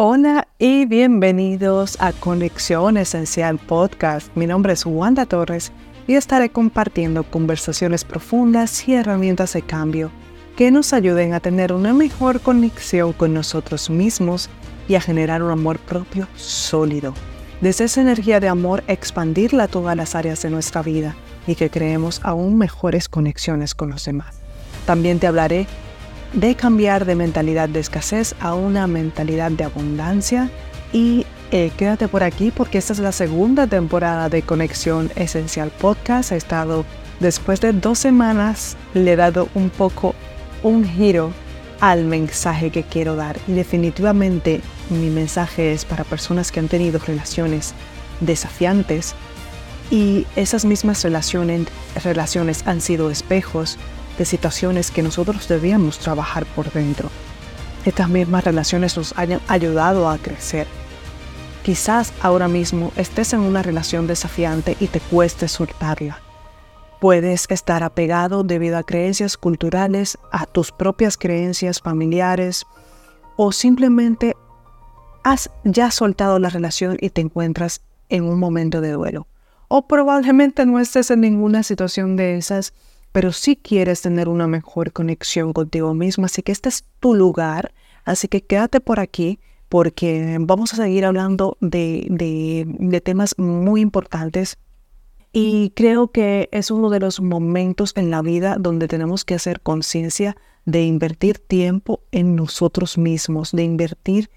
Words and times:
Hola 0.00 0.46
y 0.60 0.86
bienvenidos 0.86 1.96
a 1.98 2.12
Conexión 2.12 2.96
Esencial 2.96 3.58
Podcast. 3.58 4.28
Mi 4.36 4.46
nombre 4.46 4.72
es 4.72 4.86
Wanda 4.86 5.26
Torres 5.26 5.72
y 6.06 6.14
estaré 6.14 6.50
compartiendo 6.50 7.24
conversaciones 7.24 8.04
profundas 8.04 8.86
y 8.86 8.94
herramientas 8.94 9.54
de 9.54 9.62
cambio 9.62 10.12
que 10.56 10.70
nos 10.70 10.92
ayuden 10.92 11.34
a 11.34 11.40
tener 11.40 11.72
una 11.72 11.94
mejor 11.94 12.40
conexión 12.40 13.12
con 13.12 13.34
nosotros 13.34 13.90
mismos 13.90 14.48
y 14.88 14.94
a 14.94 15.00
generar 15.00 15.42
un 15.42 15.50
amor 15.50 15.80
propio 15.80 16.28
sólido. 16.36 17.12
Desde 17.60 17.86
esa 17.86 18.00
energía 18.00 18.38
de 18.38 18.46
amor 18.46 18.84
expandirla 18.86 19.64
a 19.64 19.68
todas 19.68 19.96
las 19.96 20.14
áreas 20.14 20.40
de 20.42 20.50
nuestra 20.50 20.80
vida 20.80 21.16
y 21.44 21.56
que 21.56 21.70
creemos 21.70 22.20
aún 22.22 22.56
mejores 22.56 23.08
conexiones 23.08 23.74
con 23.74 23.90
los 23.90 24.04
demás. 24.04 24.38
También 24.86 25.18
te 25.18 25.26
hablaré 25.26 25.66
de 26.32 26.54
cambiar 26.54 27.04
de 27.04 27.14
mentalidad 27.14 27.68
de 27.68 27.80
escasez 27.80 28.34
a 28.40 28.54
una 28.54 28.86
mentalidad 28.86 29.50
de 29.50 29.64
abundancia. 29.64 30.50
Y 30.92 31.26
eh, 31.50 31.70
quédate 31.76 32.08
por 32.08 32.22
aquí 32.22 32.50
porque 32.50 32.78
esta 32.78 32.92
es 32.92 32.98
la 32.98 33.12
segunda 33.12 33.66
temporada 33.66 34.28
de 34.28 34.42
Conexión 34.42 35.10
Esencial 35.16 35.70
Podcast. 35.70 36.32
He 36.32 36.36
estado, 36.36 36.84
después 37.20 37.60
de 37.60 37.72
dos 37.72 37.98
semanas, 37.98 38.76
le 38.94 39.12
he 39.12 39.16
dado 39.16 39.48
un 39.54 39.70
poco 39.70 40.14
un 40.62 40.84
giro 40.84 41.32
al 41.80 42.04
mensaje 42.04 42.70
que 42.70 42.82
quiero 42.82 43.16
dar. 43.16 43.36
Y 43.46 43.52
definitivamente 43.52 44.60
mi 44.90 45.10
mensaje 45.10 45.72
es 45.72 45.84
para 45.84 46.04
personas 46.04 46.52
que 46.52 46.60
han 46.60 46.68
tenido 46.68 46.98
relaciones 46.98 47.74
desafiantes 48.20 49.14
y 49.90 50.26
esas 50.36 50.64
mismas 50.64 51.02
relaciones, 51.02 51.68
relaciones 52.02 52.62
han 52.66 52.80
sido 52.80 53.10
espejos 53.10 53.78
de 54.18 54.24
situaciones 54.24 54.90
que 54.90 55.02
nosotros 55.02 55.48
debíamos 55.48 55.98
trabajar 55.98 56.44
por 56.44 56.70
dentro. 56.72 57.08
Estas 57.84 58.08
mismas 58.08 58.44
relaciones 58.44 58.96
nos 58.96 59.16
hayan 59.16 59.40
ayudado 59.48 60.10
a 60.10 60.18
crecer. 60.18 60.66
Quizás 61.62 62.12
ahora 62.20 62.48
mismo 62.48 62.92
estés 62.96 63.32
en 63.32 63.40
una 63.40 63.62
relación 63.62 64.06
desafiante 64.06 64.76
y 64.80 64.88
te 64.88 65.00
cueste 65.00 65.48
soltarla. 65.48 66.20
Puedes 67.00 67.46
estar 67.48 67.84
apegado 67.84 68.42
debido 68.42 68.76
a 68.76 68.82
creencias 68.82 69.36
culturales, 69.36 70.18
a 70.32 70.46
tus 70.46 70.72
propias 70.72 71.16
creencias 71.16 71.80
familiares 71.80 72.66
o 73.36 73.52
simplemente 73.52 74.34
has 75.22 75.50
ya 75.62 75.90
soltado 75.90 76.38
la 76.38 76.48
relación 76.48 76.96
y 77.00 77.10
te 77.10 77.20
encuentras 77.20 77.82
en 78.08 78.24
un 78.24 78.40
momento 78.40 78.80
de 78.80 78.92
duelo. 78.92 79.28
O 79.68 79.86
probablemente 79.86 80.66
no 80.66 80.80
estés 80.80 81.10
en 81.10 81.20
ninguna 81.20 81.62
situación 81.62 82.16
de 82.16 82.36
esas 82.36 82.72
pero 83.18 83.32
si 83.32 83.56
quieres 83.56 84.00
tener 84.00 84.28
una 84.28 84.46
mejor 84.46 84.92
conexión 84.92 85.52
contigo 85.52 85.92
mismo, 85.92 86.26
así 86.26 86.40
que 86.42 86.52
este 86.52 86.68
es 86.68 86.84
tu 87.00 87.16
lugar, 87.16 87.74
así 88.04 88.28
que 88.28 88.42
quédate 88.42 88.80
por 88.80 89.00
aquí 89.00 89.40
porque 89.68 90.36
vamos 90.38 90.72
a 90.72 90.76
seguir 90.76 91.04
hablando 91.04 91.56
de, 91.60 92.06
de 92.08 93.00
temas 93.00 93.36
muy 93.36 93.80
importantes. 93.80 94.56
Y 95.32 95.70
creo 95.70 96.12
que 96.12 96.48
es 96.52 96.70
uno 96.70 96.90
de 96.90 97.00
los 97.00 97.20
momentos 97.20 97.92
en 97.96 98.12
la 98.12 98.22
vida 98.22 98.54
donde 98.56 98.86
tenemos 98.86 99.24
que 99.24 99.34
hacer 99.34 99.62
conciencia 99.62 100.36
de 100.64 100.84
invertir 100.84 101.40
tiempo 101.40 102.02
en 102.12 102.36
nosotros 102.36 102.98
mismos, 102.98 103.50
de 103.50 103.64
invertir 103.64 104.30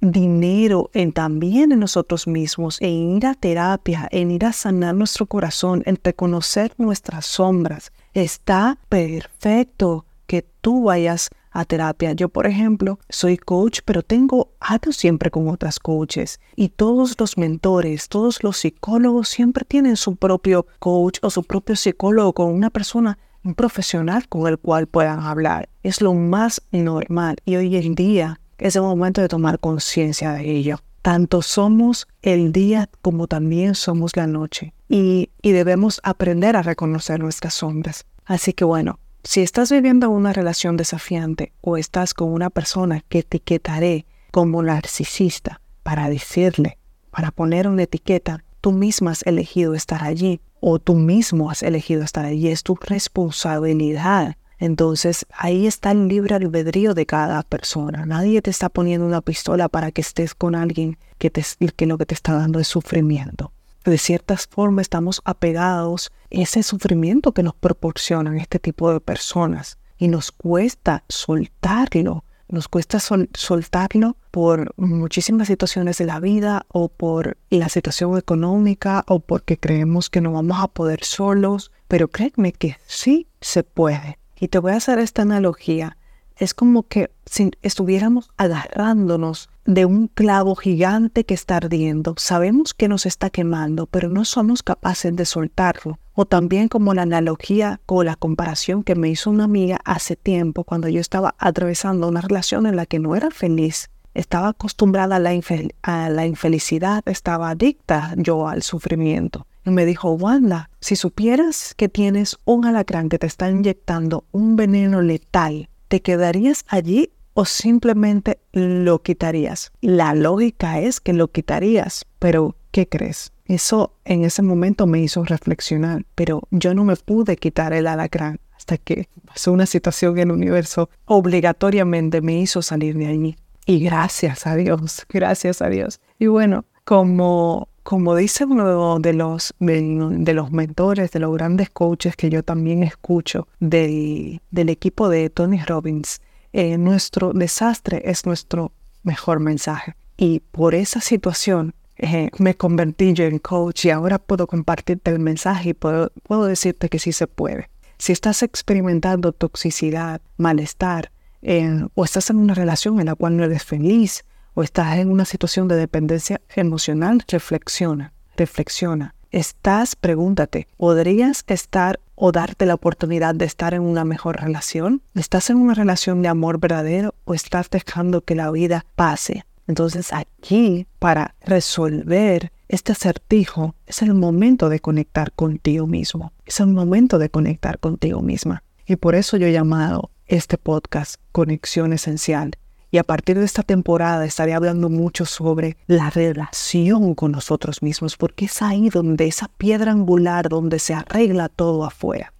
dinero 0.00 0.90
en 0.94 1.12
también 1.12 1.72
en 1.72 1.80
nosotros 1.80 2.26
mismos, 2.26 2.78
en 2.80 3.16
ir 3.16 3.26
a 3.26 3.34
terapia, 3.34 4.08
en 4.10 4.30
ir 4.30 4.44
a 4.44 4.52
sanar 4.52 4.94
nuestro 4.94 5.26
corazón, 5.26 5.82
en 5.86 5.98
reconocer 6.02 6.72
nuestras 6.78 7.26
sombras, 7.26 7.92
Está 8.14 8.78
perfecto 8.88 10.06
que 10.26 10.42
tú 10.60 10.84
vayas 10.84 11.30
a 11.52 11.64
terapia. 11.64 12.12
Yo, 12.14 12.28
por 12.28 12.46
ejemplo, 12.46 12.98
soy 13.08 13.36
coach, 13.36 13.80
pero 13.84 14.02
tengo 14.02 14.50
algo 14.58 14.92
siempre 14.92 15.30
con 15.30 15.48
otras 15.48 15.78
coaches. 15.78 16.40
Y 16.56 16.70
todos 16.70 17.14
los 17.18 17.38
mentores, 17.38 18.08
todos 18.08 18.42
los 18.42 18.56
psicólogos 18.56 19.28
siempre 19.28 19.64
tienen 19.64 19.96
su 19.96 20.16
propio 20.16 20.66
coach 20.78 21.18
o 21.22 21.30
su 21.30 21.44
propio 21.44 21.76
psicólogo 21.76 22.32
con 22.32 22.52
una 22.52 22.70
persona, 22.70 23.18
profesional 23.54 24.28
con 24.28 24.48
el 24.48 24.58
cual 24.58 24.88
puedan 24.88 25.20
hablar. 25.20 25.68
Es 25.82 26.00
lo 26.00 26.12
más 26.14 26.62
normal. 26.72 27.36
Y 27.44 27.56
hoy 27.56 27.76
en 27.76 27.94
día 27.94 28.40
es 28.58 28.76
el 28.76 28.82
momento 28.82 29.20
de 29.20 29.28
tomar 29.28 29.58
conciencia 29.58 30.32
de 30.32 30.50
ello. 30.50 30.80
Tanto 31.02 31.42
somos 31.42 32.08
el 32.22 32.52
día 32.52 32.90
como 33.02 33.28
también 33.28 33.74
somos 33.74 34.16
la 34.16 34.26
noche 34.26 34.74
y, 34.88 35.30
debemos 35.42 36.00
aprender 36.02 36.56
a 36.56 36.62
reconocer 36.62 37.20
nuestras 37.20 37.54
sombras. 37.54 38.04
Así 38.24 38.52
que 38.52 38.64
bueno, 38.64 38.98
si 39.24 39.40
estás 39.40 39.70
viviendo 39.70 40.10
una 40.10 40.32
relación 40.32 40.76
desafiante 40.76 41.52
o 41.60 41.76
estás 41.76 42.14
con 42.14 42.32
una 42.32 42.50
persona 42.50 43.02
que 43.08 43.20
etiquetaré 43.20 44.06
como 44.30 44.62
narcisista 44.62 45.60
para 45.82 46.08
decirle, 46.10 46.78
para 47.10 47.30
poner 47.30 47.66
una 47.68 47.84
etiqueta, 47.84 48.44
tú 48.60 48.72
misma 48.72 49.12
has 49.12 49.22
elegido 49.26 49.74
estar 49.74 50.04
allí 50.04 50.40
o 50.60 50.78
tú 50.78 50.94
mismo 50.94 51.50
has 51.50 51.62
elegido 51.62 52.02
estar 52.02 52.24
allí, 52.24 52.48
es 52.48 52.62
tu 52.62 52.74
responsabilidad. 52.74 54.36
Entonces 54.58 55.26
ahí 55.30 55.66
está 55.66 55.92
el 55.92 56.08
libre 56.08 56.34
albedrío 56.34 56.94
de 56.94 57.06
cada 57.06 57.42
persona. 57.42 58.06
Nadie 58.06 58.42
te 58.42 58.50
está 58.50 58.68
poniendo 58.68 59.06
una 59.06 59.20
pistola 59.20 59.68
para 59.68 59.92
que 59.92 60.00
estés 60.00 60.34
con 60.34 60.54
alguien 60.54 60.98
que, 61.18 61.30
te, 61.30 61.44
que 61.76 61.86
lo 61.86 61.98
que 61.98 62.06
te 62.06 62.14
está 62.14 62.34
dando 62.34 62.58
es 62.58 62.68
sufrimiento 62.68 63.52
de 63.88 63.98
ciertas 63.98 64.46
formas 64.46 64.82
estamos 64.82 65.20
apegados 65.24 66.10
a 66.10 66.12
ese 66.30 66.62
sufrimiento 66.62 67.32
que 67.32 67.42
nos 67.42 67.54
proporcionan 67.54 68.38
este 68.38 68.58
tipo 68.58 68.92
de 68.92 69.00
personas 69.00 69.78
y 69.98 70.08
nos 70.08 70.30
cuesta 70.30 71.04
soltarlo. 71.08 72.24
Nos 72.50 72.66
cuesta 72.68 72.98
soltarlo 72.98 74.16
por 74.30 74.72
muchísimas 74.78 75.48
situaciones 75.48 75.98
de 75.98 76.06
la 76.06 76.18
vida 76.18 76.64
o 76.68 76.88
por 76.88 77.36
la 77.50 77.68
situación 77.68 78.16
económica 78.16 79.04
o 79.06 79.20
porque 79.20 79.58
creemos 79.58 80.08
que 80.08 80.22
no 80.22 80.32
vamos 80.32 80.56
a 80.58 80.68
poder 80.68 81.04
solos, 81.04 81.72
pero 81.88 82.08
créeme 82.08 82.52
que 82.52 82.78
sí 82.86 83.26
se 83.42 83.64
puede. 83.64 84.18
Y 84.38 84.48
te 84.48 84.58
voy 84.58 84.72
a 84.72 84.76
hacer 84.76 84.98
esta 84.98 85.22
analogía 85.22 85.96
es 86.38 86.54
como 86.54 86.84
que 86.84 87.10
si 87.26 87.50
estuviéramos 87.62 88.30
agarrándonos 88.36 89.50
de 89.64 89.84
un 89.84 90.08
clavo 90.08 90.54
gigante 90.54 91.24
que 91.24 91.34
está 91.34 91.56
ardiendo. 91.56 92.14
Sabemos 92.16 92.74
que 92.74 92.88
nos 92.88 93.06
está 93.06 93.28
quemando, 93.28 93.86
pero 93.86 94.08
no 94.08 94.24
somos 94.24 94.62
capaces 94.62 95.14
de 95.14 95.24
soltarlo. 95.24 95.98
O 96.14 96.24
también 96.24 96.68
como 96.68 96.94
la 96.94 97.02
analogía 97.02 97.80
o 97.86 98.02
la 98.02 98.16
comparación 98.16 98.82
que 98.82 98.94
me 98.94 99.08
hizo 99.08 99.30
una 99.30 99.44
amiga 99.44 99.80
hace 99.84 100.16
tiempo 100.16 100.64
cuando 100.64 100.88
yo 100.88 101.00
estaba 101.00 101.34
atravesando 101.38 102.08
una 102.08 102.20
relación 102.20 102.66
en 102.66 102.76
la 102.76 102.86
que 102.86 102.98
no 102.98 103.14
era 103.14 103.30
feliz. 103.30 103.90
Estaba 104.14 104.48
acostumbrada 104.48 105.16
a 105.16 105.18
la, 105.18 105.38
a 105.82 106.08
la 106.08 106.26
infelicidad, 106.26 107.02
estaba 107.06 107.50
adicta 107.50 108.14
yo 108.16 108.48
al 108.48 108.62
sufrimiento. 108.62 109.46
Y 109.64 109.70
me 109.70 109.84
dijo, 109.84 110.12
Wanda, 110.12 110.70
si 110.80 110.96
supieras 110.96 111.74
que 111.76 111.88
tienes 111.88 112.38
un 112.44 112.64
alacrán 112.64 113.08
que 113.08 113.18
te 113.18 113.26
está 113.26 113.50
inyectando 113.50 114.24
un 114.32 114.56
veneno 114.56 115.02
letal 115.02 115.68
¿te 115.88 116.02
quedarías 116.02 116.64
allí 116.68 117.10
o 117.34 117.44
simplemente 117.44 118.38
lo 118.52 119.02
quitarías? 119.02 119.72
La 119.80 120.14
lógica 120.14 120.80
es 120.80 121.00
que 121.00 121.12
lo 121.12 121.28
quitarías, 121.28 122.06
pero 122.18 122.56
¿qué 122.70 122.88
crees? 122.88 123.32
Eso 123.46 123.94
en 124.04 124.24
ese 124.24 124.42
momento 124.42 124.86
me 124.86 125.00
hizo 125.00 125.24
reflexionar, 125.24 126.04
pero 126.14 126.42
yo 126.50 126.74
no 126.74 126.84
me 126.84 126.96
pude 126.96 127.36
quitar 127.36 127.72
el 127.72 127.86
alacrán 127.86 128.38
hasta 128.54 128.76
que 128.76 129.08
pasó 129.24 129.52
una 129.52 129.66
situación 129.66 130.18
en 130.18 130.30
el 130.30 130.34
universo, 130.34 130.90
obligatoriamente 131.06 132.20
me 132.20 132.38
hizo 132.38 132.60
salir 132.60 132.96
de 132.98 133.06
allí. 133.06 133.36
Y 133.64 133.80
gracias 133.80 134.46
a 134.46 134.56
Dios, 134.56 135.06
gracias 135.08 135.62
a 135.62 135.68
Dios. 135.68 136.00
Y 136.18 136.26
bueno, 136.26 136.64
como, 136.84 137.68
como 137.88 138.14
dice 138.14 138.44
uno 138.44 138.98
de 138.98 139.14
los, 139.14 139.54
de, 139.60 140.34
los 140.34 140.52
mentores, 140.52 141.10
de 141.10 141.20
los 141.20 141.32
grandes 141.32 141.70
coaches 141.70 142.16
que 142.16 142.28
yo 142.28 142.42
también 142.42 142.82
escucho 142.82 143.48
del, 143.60 144.42
equipo 144.52 145.08
de 145.08 145.30
Tony 145.30 145.58
Robbins, 145.62 146.20
eh, 146.52 146.76
nuestro 146.76 147.32
desastre 147.32 148.02
es 148.04 148.26
nuestro 148.26 148.72
mejor 149.04 149.40
mensaje. 149.40 149.94
Y 150.18 150.40
por 150.40 150.74
esa 150.74 151.00
situación 151.00 151.74
eh, 151.96 152.28
me 152.36 152.54
convertí 152.54 153.14
yo 153.14 153.24
en 153.24 153.38
coach 153.38 153.86
y 153.86 153.90
ahora 153.90 154.18
puedo 154.18 154.46
compartirte 154.46 155.10
el 155.10 155.18
mensaje 155.18 155.70
y 155.70 155.72
puedo, 155.72 156.12
puedo 156.24 156.44
decirte 156.44 156.90
que 156.90 156.98
sí 156.98 157.12
se 157.12 157.26
puede. 157.26 157.70
Si 157.96 158.12
estás 158.12 158.42
experimentando 158.42 159.32
toxicidad, 159.32 160.20
malestar, 160.36 161.10
eh, 161.40 161.86
o 161.94 162.04
estás 162.04 162.28
en 162.28 162.36
una 162.36 162.52
relación 162.52 163.00
en 163.00 163.06
la 163.06 163.14
cual 163.14 163.38
no 163.38 163.44
eres 163.44 163.64
feliz, 163.64 164.26
o 164.58 164.64
estás 164.64 164.98
en 164.98 165.12
una 165.12 165.24
situación 165.24 165.68
de 165.68 165.76
dependencia 165.76 166.40
emocional, 166.56 167.22
reflexiona, 167.28 168.12
reflexiona. 168.36 169.14
Estás, 169.30 169.94
pregúntate, 169.94 170.66
¿podrías 170.76 171.44
estar 171.46 172.00
o 172.16 172.32
darte 172.32 172.66
la 172.66 172.74
oportunidad 172.74 173.36
de 173.36 173.44
estar 173.44 173.72
en 173.72 173.82
una 173.82 174.04
mejor 174.04 174.40
relación? 174.40 175.00
¿Estás 175.14 175.50
en 175.50 175.58
una 175.58 175.74
relación 175.74 176.22
de 176.22 176.28
amor 176.28 176.58
verdadero 176.58 177.14
o 177.24 177.34
estás 177.34 177.70
dejando 177.70 178.22
que 178.22 178.34
la 178.34 178.50
vida 178.50 178.84
pase? 178.96 179.44
Entonces 179.68 180.12
aquí, 180.12 180.88
para 180.98 181.36
resolver 181.40 182.50
este 182.66 182.90
acertijo, 182.90 183.76
es 183.86 184.02
el 184.02 184.12
momento 184.14 184.68
de 184.70 184.80
conectar 184.80 185.30
contigo 185.30 185.86
mismo. 185.86 186.32
Es 186.46 186.58
el 186.58 186.66
momento 186.66 187.20
de 187.20 187.30
conectar 187.30 187.78
contigo 187.78 188.22
misma. 188.22 188.64
Y 188.86 188.96
por 188.96 189.14
eso 189.14 189.36
yo 189.36 189.46
he 189.46 189.52
llamado 189.52 190.10
este 190.26 190.58
podcast 190.58 191.20
Conexión 191.30 191.92
Esencial 191.92 192.56
Y 192.90 192.98
a 192.98 193.04
partir 193.04 193.38
de 193.38 193.44
esta 193.44 193.62
temporada 193.62 194.24
estaré 194.24 194.54
hablando 194.54 194.88
mucho 194.88 195.26
sobre 195.26 195.76
la 195.86 196.08
relación 196.08 197.14
con 197.14 197.32
nosotros 197.32 197.82
mismos, 197.82 198.16
porque 198.16 198.46
es 198.46 198.62
ahí 198.62 198.88
donde 198.88 199.26
esa 199.26 199.48
piedra 199.48 199.92
angular, 199.92 200.48
donde 200.48 200.78
se 200.78 200.94
arregla 200.94 201.48
todo 201.48 201.84
afuera. 201.84 202.32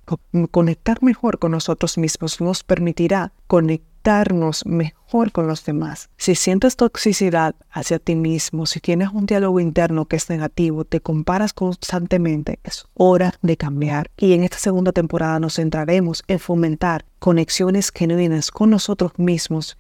Conectar 0.50 1.02
mejor 1.02 1.38
con 1.38 1.50
nosotros 1.50 1.98
mismos 1.98 2.40
nos 2.40 2.64
permitirá 2.64 3.32
conectarnos 3.46 4.64
mejor 4.64 5.32
con 5.32 5.46
los 5.46 5.66
demás. 5.66 6.08
Si 6.16 6.34
sientes 6.34 6.76
toxicidad 6.76 7.54
hacia 7.70 7.98
ti 7.98 8.14
mismo, 8.14 8.64
si 8.64 8.80
tienes 8.80 9.10
un 9.12 9.26
diálogo 9.26 9.60
interno 9.60 10.06
que 10.06 10.16
es 10.16 10.30
negativo, 10.30 10.86
te 10.86 11.02
comparas 11.02 11.52
constantemente, 11.52 12.58
es 12.64 12.86
hora 12.94 13.34
de 13.42 13.58
cambiar. 13.58 14.10
Y 14.16 14.32
en 14.32 14.44
esta 14.44 14.58
segunda 14.58 14.92
temporada 14.92 15.40
nos 15.40 15.56
centraremos 15.56 16.22
en 16.26 16.38
fomentar 16.38 17.04
conexiones 17.18 17.92
genuinas 17.94 18.50
con 18.50 18.70
nosotros 18.70 19.12
mismos 19.18 19.76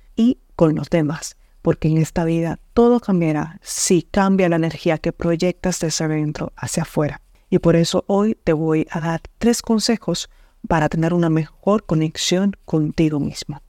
con 0.58 0.74
los 0.74 0.90
demás, 0.90 1.36
porque 1.62 1.86
en 1.86 1.98
esta 1.98 2.24
vida 2.24 2.58
todo 2.74 2.98
cambiará 2.98 3.60
si 3.62 4.02
cambia 4.02 4.48
la 4.48 4.56
energía 4.56 4.98
que 4.98 5.12
proyectas 5.12 5.78
desde 5.78 6.06
adentro 6.06 6.52
hacia 6.56 6.82
afuera. 6.82 7.20
Y 7.48 7.60
por 7.60 7.76
eso 7.76 8.02
hoy 8.08 8.36
te 8.42 8.54
voy 8.54 8.84
a 8.90 8.98
dar 8.98 9.20
tres 9.38 9.62
consejos 9.62 10.28
para 10.66 10.88
tener 10.88 11.14
una 11.14 11.30
mejor 11.30 11.86
conexión 11.86 12.56
contigo 12.64 13.20
mismo, 13.20 13.62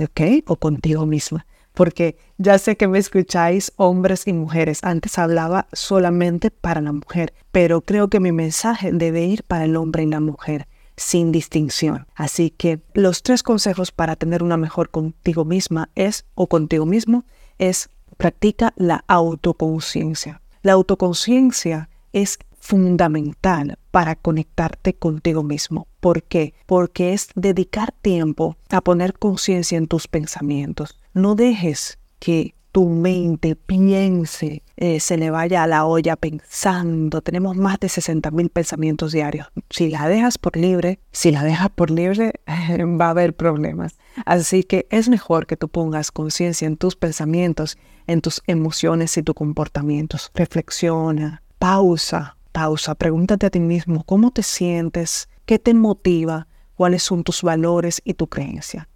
¿ok? 0.00 0.44
O 0.46 0.54
contigo 0.54 1.04
misma. 1.04 1.46
Porque 1.72 2.16
ya 2.38 2.58
sé 2.58 2.76
que 2.76 2.86
me 2.86 3.00
escucháis 3.00 3.72
hombres 3.74 4.28
y 4.28 4.32
mujeres. 4.32 4.78
Antes 4.84 5.18
hablaba 5.18 5.66
solamente 5.72 6.52
para 6.52 6.80
la 6.80 6.92
mujer, 6.92 7.34
pero 7.50 7.80
creo 7.80 8.08
que 8.08 8.20
mi 8.20 8.30
mensaje 8.30 8.92
debe 8.92 9.24
ir 9.24 9.42
para 9.42 9.64
el 9.64 9.74
hombre 9.74 10.04
y 10.04 10.06
la 10.06 10.20
mujer 10.20 10.68
sin 10.96 11.32
distinción. 11.32 12.06
Así 12.14 12.50
que 12.50 12.80
los 12.94 13.22
tres 13.22 13.42
consejos 13.42 13.92
para 13.92 14.16
tener 14.16 14.42
una 14.42 14.56
mejor 14.56 14.90
contigo 14.90 15.44
misma 15.44 15.90
es, 15.94 16.24
o 16.34 16.48
contigo 16.48 16.86
mismo, 16.86 17.24
es 17.58 17.90
practica 18.16 18.72
la 18.76 19.04
autoconciencia. 19.06 20.40
La 20.62 20.72
autoconciencia 20.72 21.88
es 22.12 22.38
fundamental 22.58 23.78
para 23.92 24.16
conectarte 24.16 24.94
contigo 24.94 25.44
mismo. 25.44 25.86
¿Por 26.00 26.24
qué? 26.24 26.54
Porque 26.66 27.12
es 27.12 27.28
dedicar 27.36 27.92
tiempo 27.92 28.56
a 28.70 28.80
poner 28.80 29.18
conciencia 29.18 29.78
en 29.78 29.86
tus 29.86 30.08
pensamientos. 30.08 30.98
No 31.14 31.36
dejes 31.36 31.98
que 32.18 32.55
tu 32.76 32.90
mente 32.90 33.56
piense, 33.56 34.62
eh, 34.76 35.00
se 35.00 35.16
le 35.16 35.30
vaya 35.30 35.62
a 35.62 35.66
la 35.66 35.86
olla 35.86 36.14
pensando. 36.14 37.22
Tenemos 37.22 37.56
más 37.56 37.80
de 37.80 37.88
60 37.88 38.30
mil 38.32 38.50
pensamientos 38.50 39.12
diarios. 39.12 39.46
Si 39.70 39.88
la 39.88 40.06
dejas 40.06 40.36
por 40.36 40.58
libre, 40.58 40.98
si 41.10 41.30
la 41.30 41.42
dejas 41.42 41.70
por 41.70 41.90
libre, 41.90 42.34
va 42.46 43.06
a 43.06 43.10
haber 43.10 43.34
problemas. 43.34 43.96
Así 44.26 44.62
que 44.62 44.86
es 44.90 45.08
mejor 45.08 45.46
que 45.46 45.56
tú 45.56 45.70
pongas 45.70 46.12
conciencia 46.12 46.68
en 46.68 46.76
tus 46.76 46.96
pensamientos, 46.96 47.78
en 48.06 48.20
tus 48.20 48.42
emociones 48.46 49.16
y 49.16 49.22
tus 49.22 49.34
comportamientos. 49.34 50.30
Reflexiona, 50.34 51.42
pausa, 51.58 52.36
pausa, 52.52 52.94
pregúntate 52.94 53.46
a 53.46 53.50
ti 53.50 53.58
mismo 53.58 54.04
cómo 54.04 54.32
te 54.32 54.42
sientes, 54.42 55.30
qué 55.46 55.58
te 55.58 55.72
motiva, 55.72 56.46
cuáles 56.74 57.02
son 57.02 57.24
tus 57.24 57.40
valores 57.40 58.02
y 58.04 58.12
tu 58.12 58.26
creencia. 58.26 58.86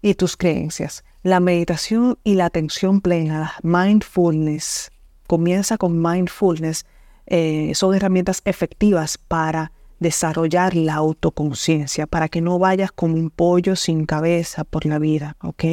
Y 0.00 0.14
tus 0.14 0.38
creencias. 0.38 1.04
La 1.26 1.40
meditación 1.40 2.20
y 2.22 2.36
la 2.36 2.44
atención 2.44 3.00
plena, 3.00 3.54
mindfulness, 3.64 4.92
comienza 5.26 5.76
con 5.76 6.00
mindfulness, 6.00 6.86
eh, 7.26 7.72
son 7.74 7.96
herramientas 7.96 8.42
efectivas 8.44 9.18
para 9.18 9.72
desarrollar 9.98 10.76
la 10.76 10.94
autoconciencia, 10.94 12.06
para 12.06 12.28
que 12.28 12.40
no 12.40 12.60
vayas 12.60 12.92
como 12.92 13.16
un 13.16 13.30
pollo 13.30 13.74
sin 13.74 14.06
cabeza 14.06 14.62
por 14.62 14.86
la 14.86 15.00
vida, 15.00 15.36
¿ok? 15.42 15.64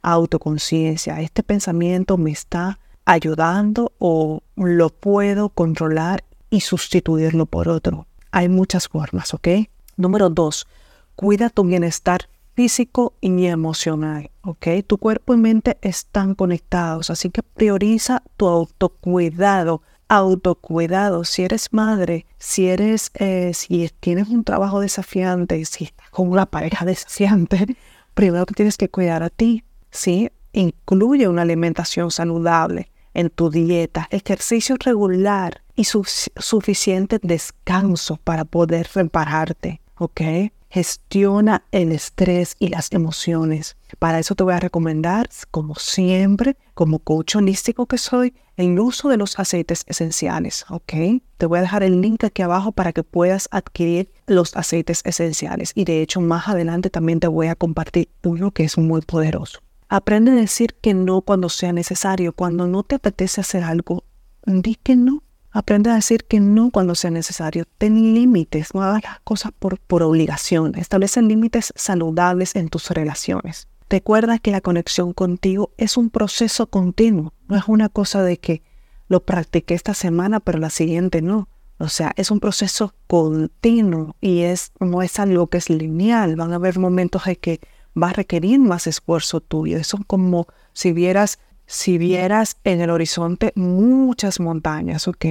Autoconciencia, 0.00 1.20
este 1.20 1.42
pensamiento 1.42 2.16
me 2.16 2.30
está 2.30 2.78
ayudando 3.04 3.92
o 3.98 4.40
lo 4.56 4.88
puedo 4.88 5.50
controlar 5.50 6.24
y 6.48 6.62
sustituirlo 6.62 7.44
por 7.44 7.68
otro. 7.68 8.06
Hay 8.30 8.48
muchas 8.48 8.88
formas, 8.88 9.34
¿ok? 9.34 9.48
Número 9.98 10.30
dos, 10.30 10.66
cuida 11.14 11.50
tu 11.50 11.62
bienestar 11.62 12.30
físico 12.54 13.14
y 13.20 13.46
emocional, 13.46 14.30
¿ok? 14.42 14.66
Tu 14.86 14.98
cuerpo 14.98 15.34
y 15.34 15.36
mente 15.36 15.78
están 15.82 16.34
conectados, 16.34 17.10
así 17.10 17.30
que 17.30 17.42
prioriza 17.42 18.22
tu 18.36 18.46
autocuidado. 18.46 19.82
Autocuidado, 20.06 21.24
si 21.24 21.42
eres 21.42 21.72
madre, 21.72 22.26
si 22.38 22.68
eres, 22.68 23.10
eh, 23.14 23.52
si 23.54 23.90
tienes 24.00 24.28
un 24.28 24.44
trabajo 24.44 24.80
desafiante, 24.80 25.64
si 25.64 25.84
estás 25.84 26.10
con 26.10 26.28
una 26.28 26.46
pareja 26.46 26.84
desafiante, 26.84 27.76
primero 28.12 28.44
que 28.46 28.54
tienes 28.54 28.76
que 28.76 28.90
cuidar 28.90 29.22
a 29.22 29.30
ti, 29.30 29.64
¿sí? 29.90 30.30
Incluye 30.52 31.26
una 31.26 31.42
alimentación 31.42 32.10
saludable 32.10 32.90
en 33.14 33.30
tu 33.30 33.48
dieta, 33.48 34.08
ejercicio 34.10 34.76
regular 34.78 35.62
y 35.74 35.84
suficiente 35.84 37.18
descanso 37.22 38.18
para 38.22 38.44
poder 38.44 38.88
repararte, 38.94 39.80
¿ok? 39.96 40.20
Gestiona 40.68 41.64
el 41.70 41.92
estrés 41.92 42.56
y 42.58 42.68
las 42.68 42.90
emociones. 42.92 43.76
Para 43.98 44.18
eso 44.18 44.34
te 44.34 44.42
voy 44.42 44.54
a 44.54 44.60
recomendar, 44.60 45.28
como 45.50 45.76
siempre, 45.76 46.56
como 46.74 46.98
coach 46.98 47.36
que 47.88 47.98
soy, 47.98 48.34
el 48.56 48.78
uso 48.78 49.08
de 49.08 49.16
los 49.16 49.38
aceites 49.38 49.84
esenciales, 49.86 50.64
¿ok? 50.68 50.92
Te 51.38 51.46
voy 51.46 51.58
a 51.58 51.62
dejar 51.62 51.82
el 51.82 52.00
link 52.00 52.24
aquí 52.24 52.42
abajo 52.42 52.72
para 52.72 52.92
que 52.92 53.02
puedas 53.02 53.48
adquirir 53.50 54.10
los 54.26 54.56
aceites 54.56 55.02
esenciales. 55.04 55.72
Y 55.74 55.84
de 55.84 56.02
hecho, 56.02 56.20
más 56.20 56.48
adelante 56.48 56.90
también 56.90 57.20
te 57.20 57.28
voy 57.28 57.48
a 57.48 57.54
compartir 57.54 58.08
uno 58.22 58.50
que 58.50 58.64
es 58.64 58.78
muy 58.78 59.00
poderoso. 59.02 59.60
Aprende 59.88 60.32
a 60.32 60.34
decir 60.34 60.74
que 60.80 60.94
no 60.94 61.20
cuando 61.20 61.48
sea 61.48 61.72
necesario. 61.72 62.32
Cuando 62.32 62.66
no 62.66 62.82
te 62.82 62.96
apetece 62.96 63.40
hacer 63.40 63.62
algo, 63.62 64.04
di 64.44 64.76
que 64.76 64.96
no. 64.96 65.22
Aprende 65.54 65.88
a 65.88 65.94
decir 65.94 66.24
que 66.24 66.40
no 66.40 66.70
cuando 66.72 66.96
sea 66.96 67.12
necesario. 67.12 67.64
Ten 67.78 68.12
límites, 68.12 68.74
no 68.74 68.82
hagas 68.82 69.04
las 69.04 69.20
cosas 69.20 69.52
por, 69.56 69.78
por 69.78 70.02
obligación. 70.02 70.74
Establece 70.74 71.22
límites 71.22 71.72
saludables 71.76 72.56
en 72.56 72.68
tus 72.68 72.90
relaciones. 72.90 73.68
Recuerda 73.88 74.40
que 74.40 74.50
la 74.50 74.60
conexión 74.60 75.12
contigo 75.12 75.70
es 75.76 75.96
un 75.96 76.10
proceso 76.10 76.66
continuo. 76.66 77.32
No 77.46 77.56
es 77.56 77.62
una 77.68 77.88
cosa 77.88 78.24
de 78.24 78.38
que 78.38 78.62
lo 79.06 79.24
practiqué 79.24 79.74
esta 79.74 79.94
semana, 79.94 80.40
pero 80.40 80.58
la 80.58 80.70
siguiente 80.70 81.22
no. 81.22 81.48
O 81.78 81.88
sea, 81.88 82.12
es 82.16 82.32
un 82.32 82.40
proceso 82.40 82.92
continuo 83.06 84.16
y 84.20 84.40
es, 84.40 84.72
no 84.80 85.02
es 85.02 85.20
algo 85.20 85.46
que 85.46 85.58
es 85.58 85.70
lineal. 85.70 86.34
Van 86.34 86.52
a 86.52 86.56
haber 86.56 86.80
momentos 86.80 87.28
en 87.28 87.36
que 87.36 87.60
va 87.96 88.08
a 88.08 88.12
requerir 88.12 88.58
más 88.58 88.88
esfuerzo 88.88 89.40
tuyo. 89.40 89.78
Eso 89.78 89.98
es 90.00 90.06
como 90.08 90.48
si 90.72 90.92
vieras 90.92 91.38
si 91.66 91.98
vieras 91.98 92.56
en 92.64 92.80
el 92.80 92.90
horizonte 92.90 93.52
muchas 93.56 94.40
montañas, 94.40 95.08
¿ok? 95.08 95.24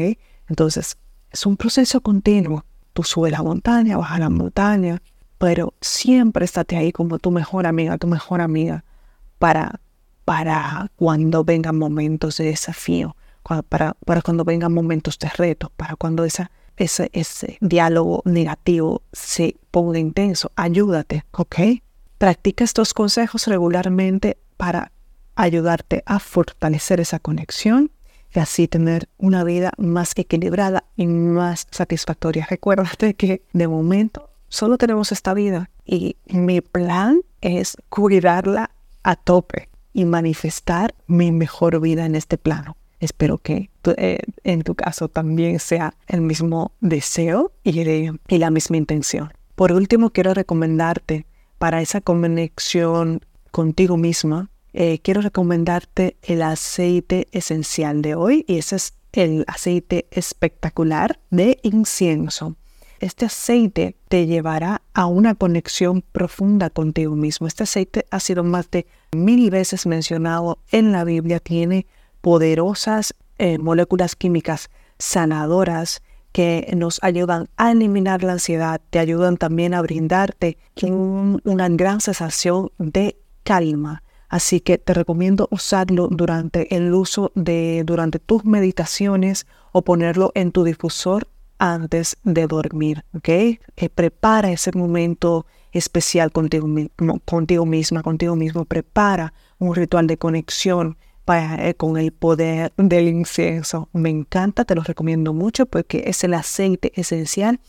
Entonces, 0.48 0.98
es 1.32 1.46
un 1.46 1.58
proceso 1.58 2.02
continuo. 2.02 2.66
Tú 2.94 3.04
subes 3.04 3.32
la 3.32 3.42
montaña, 3.42 3.98
bajas 3.98 4.20
la 4.20 4.30
montaña, 4.30 5.02
pero 5.38 5.74
siempre 5.82 6.46
estate 6.46 6.78
ahí 6.78 6.92
como 6.92 7.20
tu 7.20 7.32
mejor 7.32 7.66
amiga, 7.66 7.98
tu 7.98 8.08
mejor 8.08 8.40
amiga, 8.40 8.86
para, 9.40 9.82
para 10.26 10.90
cuando 10.96 11.44
vengan 11.44 11.78
momentos 11.78 12.38
de 12.38 12.46
desafío, 12.46 13.16
para, 13.68 13.94
para 13.94 14.22
cuando 14.22 14.46
vengan 14.46 14.74
momentos 14.74 15.20
de 15.20 15.30
reto, 15.30 15.72
para 15.76 15.96
cuando 15.96 16.24
ese, 16.24 16.48
ese 16.78 17.58
diálogo 17.60 18.22
negativo 18.24 19.02
se 19.12 19.58
ponga 19.70 20.00
intenso. 20.00 20.52
Ayúdate, 20.56 21.26
¿ok? 21.32 21.56
Practica 22.18 22.64
estos 22.64 22.94
consejos 22.94 23.48
regularmente 23.48 24.38
para 24.56 24.93
ayudarte 25.36 26.04
a 26.06 26.20
fortalecer 26.20 27.00
esa 27.00 27.20
conexión 27.20 27.92
y 28.34 28.40
así 28.40 28.68
tener 28.68 29.10
una 29.18 29.44
vida 29.44 29.72
más 29.78 30.14
equilibrada 30.16 30.86
y 30.96 31.08
más 31.08 31.68
satisfactoria. 31.72 32.48
Recuérdate 32.50 33.14
que 33.14 33.44
de 33.54 33.68
momento 33.68 34.30
solo 34.50 34.78
tenemos 34.78 35.12
esta 35.12 35.34
vida 35.34 35.70
y 35.86 36.18
mi 36.28 36.62
plan 36.62 37.22
es 37.42 37.78
cuidarla 37.90 38.72
a 39.04 39.16
tope 39.16 39.70
y 39.94 40.06
manifestar 40.06 40.96
mi 41.08 41.32
mejor 41.32 41.80
vida 41.80 42.06
en 42.06 42.16
este 42.16 42.38
plano. 42.38 42.78
Espero 43.00 43.38
que 43.38 43.70
eh, 43.98 44.20
en 44.44 44.64
tu 44.64 44.76
caso 44.76 45.10
también 45.10 45.60
sea 45.60 45.94
el 46.08 46.22
mismo 46.22 46.72
deseo 46.80 47.52
y, 47.64 47.82
y 47.82 48.38
la 48.38 48.50
misma 48.50 48.78
intención. 48.78 49.34
Por 49.56 49.74
último, 49.74 50.10
quiero 50.12 50.34
recomendarte 50.34 51.26
para 51.60 51.82
esa 51.82 52.02
conexión 52.02 53.22
contigo 53.52 53.98
misma 53.98 54.50
eh, 54.74 55.00
quiero 55.00 55.22
recomendarte 55.22 56.18
el 56.24 56.42
aceite 56.42 57.28
esencial 57.32 58.02
de 58.02 58.16
hoy 58.16 58.44
y 58.48 58.58
ese 58.58 58.78
es 58.78 58.94
el 59.12 59.46
aceite 59.48 60.08
espectacular 60.12 61.20
de 61.30 61.60
incienso. 61.62 62.56
Este 63.00 63.26
aceite 63.26 63.96
te 64.08 64.26
llevará 64.26 64.82
a 64.94 65.06
una 65.06 65.36
conexión 65.36 66.02
profunda 66.02 66.70
contigo 66.70 67.16
mismo. 67.16 67.48
Este 67.48 67.64
aceite 67.64 68.06
ha 68.10 68.20
sido 68.20 68.44
más 68.44 68.72
de 68.72 68.88
mil 69.12 69.52
veces 69.52 69.86
mencionado 69.86 70.60
en 70.72 70.92
la 70.92 71.04
Biblia. 71.04 71.40
Tiene 71.40 71.86
poderosas 72.22 73.14
eh, 73.38 73.58
moléculas 73.58 74.16
químicas 74.16 74.70
sanadoras 74.98 76.02
que 76.32 76.72
nos 76.76 77.04
ayudan 77.04 77.50
a 77.58 77.72
eliminar 77.72 78.24
la 78.24 78.34
ansiedad, 78.34 78.82
te 78.90 78.98
ayudan 78.98 79.38
también 79.38 79.76
a 79.76 79.82
brindarte 79.82 80.58
una 80.82 81.70
gran 81.70 82.02
sensación 82.02 82.72
de 82.80 83.18
calma 83.44 84.03
Así 84.34 84.62
que 84.62 84.80
te 84.80 84.96
recomiendo 84.96 85.48
usarlo 85.52 86.08
durante 86.08 86.76
el 86.76 86.92
uso 86.92 87.32
de 87.36 87.84
durante 87.86 88.18
tus 88.18 88.44
meditaciones 88.46 89.46
o 89.72 89.84
ponerlo 89.84 90.32
en 90.34 90.52
tu 90.52 90.64
difusor 90.64 91.28
antes 91.60 92.18
de 92.24 92.48
dormir, 92.48 93.06
¿ok? 93.16 93.30
Eh, 93.30 93.60
prepara 93.94 94.52
ese 94.52 94.72
momento 94.72 95.46
especial 95.72 96.32
contigo, 96.32 96.68
contigo 97.26 97.68
misma, 97.68 98.02
contigo 98.02 98.36
mismo. 98.36 98.66
Prepara 98.66 99.36
un 99.60 99.76
ritual 99.76 100.08
de 100.08 100.18
conexión 100.18 100.98
para, 101.26 101.70
eh, 101.70 101.76
con 101.76 101.98
el 101.98 102.12
poder 102.12 102.74
del 102.76 103.10
incienso. 103.10 103.88
Me 103.94 104.10
encanta, 104.10 104.66
te 104.66 104.74
lo 104.74 104.82
recomiendo 104.82 105.34
mucho 105.34 105.68
porque 105.68 106.06
es 106.08 106.24
el 106.24 106.34
aceite 106.34 106.92
esencial, 106.96 107.60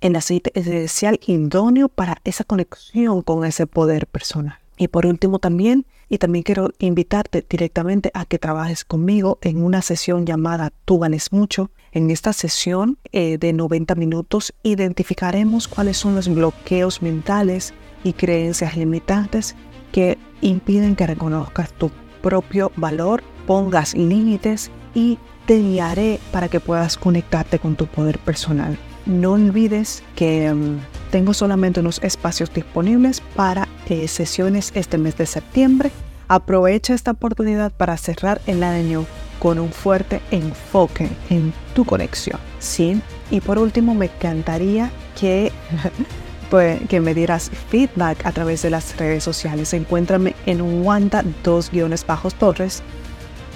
el 0.00 0.16
aceite 0.16 0.58
esencial 0.58 1.20
idóneo 1.26 1.90
para 1.90 2.16
esa 2.24 2.44
conexión 2.44 3.20
con 3.20 3.44
ese 3.44 3.66
poder 3.66 4.06
personal. 4.06 4.58
Y 4.78 4.88
por 4.88 5.06
último 5.06 5.40
también, 5.40 5.86
y 6.08 6.18
también 6.18 6.44
quiero 6.44 6.70
invitarte 6.78 7.44
directamente 7.48 8.10
a 8.14 8.24
que 8.24 8.38
trabajes 8.38 8.84
conmigo 8.84 9.38
en 9.42 9.62
una 9.62 9.82
sesión 9.82 10.24
llamada 10.24 10.72
Tú 10.84 11.00
ganes 11.00 11.32
mucho. 11.32 11.70
En 11.92 12.10
esta 12.10 12.32
sesión 12.32 12.98
eh, 13.12 13.38
de 13.38 13.52
90 13.52 13.94
minutos 13.96 14.54
identificaremos 14.62 15.68
cuáles 15.68 15.96
son 15.96 16.14
los 16.14 16.28
bloqueos 16.32 17.02
mentales 17.02 17.74
y 18.04 18.12
creencias 18.12 18.76
limitantes 18.76 19.56
que 19.90 20.16
impiden 20.40 20.96
que 20.96 21.06
reconozcas 21.06 21.72
tu 21.72 21.90
propio 22.22 22.70
valor, 22.76 23.22
pongas 23.46 23.94
límites 23.94 24.70
y 24.94 25.18
te 25.46 25.58
guiaré 25.58 26.20
para 26.30 26.48
que 26.48 26.60
puedas 26.60 26.96
conectarte 26.96 27.58
con 27.58 27.74
tu 27.74 27.86
poder 27.86 28.18
personal. 28.18 28.78
No 29.06 29.32
olvides 29.32 30.02
que 30.14 30.52
mm, 30.52 30.78
tengo 31.10 31.32
solamente 31.32 31.80
unos 31.80 32.02
espacios 32.02 32.52
disponibles 32.52 33.22
para 33.34 33.66
eh, 33.88 34.08
sesiones 34.08 34.72
este 34.74 34.98
mes 34.98 35.16
de 35.16 35.26
septiembre. 35.26 35.90
Aprovecha 36.28 36.94
esta 36.94 37.12
oportunidad 37.12 37.72
para 37.72 37.96
cerrar 37.96 38.40
el 38.46 38.62
año 38.62 39.06
con 39.38 39.58
un 39.58 39.70
fuerte 39.70 40.20
enfoque 40.30 41.08
en 41.30 41.52
tu 41.74 41.84
conexión. 41.84 42.38
¿sí? 42.58 43.00
Y 43.30 43.40
por 43.40 43.58
último, 43.58 43.94
me 43.94 44.06
encantaría 44.06 44.90
que, 45.18 45.52
pues, 46.50 46.80
que 46.88 47.00
me 47.00 47.14
dieras 47.14 47.50
feedback 47.70 48.26
a 48.26 48.32
través 48.32 48.62
de 48.62 48.70
las 48.70 48.96
redes 48.96 49.24
sociales. 49.24 49.72
Encuéntrame 49.72 50.34
en 50.46 50.84
Wanda 50.84 51.24
2-Torres 51.44 52.82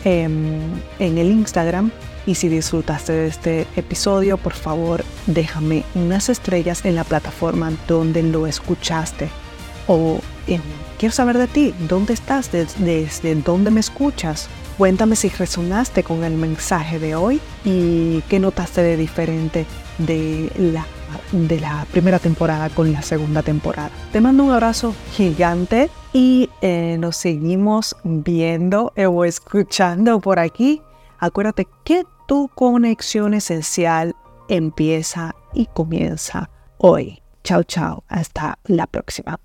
em, 0.04 0.60
en 0.98 1.18
el 1.18 1.30
Instagram 1.30 1.90
y 2.26 2.36
si 2.36 2.48
disfrutaste 2.48 3.12
de 3.12 3.26
este 3.26 3.66
episodio, 3.76 4.36
por 4.36 4.52
favor 4.52 5.04
déjame 5.26 5.84
unas 5.94 6.28
estrellas 6.28 6.84
en 6.84 6.94
la 6.94 7.04
plataforma 7.04 7.72
donde 7.88 8.22
lo 8.22 8.46
escuchaste. 8.46 9.28
O 9.86 10.20
quiero 10.98 11.12
saber 11.14 11.38
de 11.38 11.46
ti, 11.46 11.74
¿dónde 11.88 12.14
estás? 12.14 12.52
¿Desde, 12.52 12.84
desde 12.84 13.34
dónde 13.36 13.70
me 13.70 13.80
escuchas? 13.80 14.48
Cuéntame 14.78 15.16
si 15.16 15.28
resonaste 15.28 16.02
con 16.02 16.24
el 16.24 16.34
mensaje 16.34 16.98
de 16.98 17.14
hoy 17.14 17.40
y 17.64 18.22
qué 18.22 18.38
notaste 18.38 18.82
de 18.82 18.96
diferente 18.96 19.66
de 19.98 20.50
la, 20.56 20.86
de 21.32 21.60
la 21.60 21.86
primera 21.92 22.18
temporada 22.18 22.70
con 22.70 22.92
la 22.92 23.02
segunda 23.02 23.42
temporada. 23.42 23.90
Te 24.12 24.20
mando 24.20 24.44
un 24.44 24.50
abrazo 24.50 24.94
gigante 25.14 25.90
y 26.12 26.48
eh, 26.62 26.96
nos 26.98 27.16
seguimos 27.16 27.96
viendo 28.02 28.92
o 28.96 29.24
escuchando 29.24 30.20
por 30.20 30.38
aquí 30.38 30.82
Acuérdate 31.22 31.68
que 31.84 32.04
tu 32.26 32.48
conexión 32.48 33.32
esencial 33.32 34.16
empieza 34.48 35.36
y 35.54 35.66
comienza 35.66 36.50
hoy. 36.78 37.22
Chao, 37.44 37.62
chao. 37.62 38.02
Hasta 38.08 38.58
la 38.64 38.88
próxima. 38.88 39.38